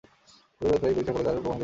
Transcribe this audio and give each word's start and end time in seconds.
দৈবাৎ 0.59 0.79
প্রায়ই 0.81 0.95
পরীক্ষার 0.95 1.15
ফলে 1.15 1.25
তার 1.25 1.33
প্রমাণ 1.33 1.47
হতে 1.47 1.47
থাকত। 1.51 1.57